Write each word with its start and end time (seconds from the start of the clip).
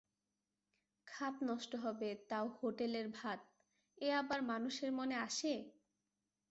খাত 1.07 1.35
নষ্ট 1.41 1.71
হবে 1.83 2.09
তাও 2.29 2.45
হোটেলের 2.57 3.07
ভাত, 3.13 3.39
এ 3.97 4.09
আবার 4.21 4.39
মানুষের 4.43 4.91
মনে 4.91 5.15
আসে? 5.21 5.53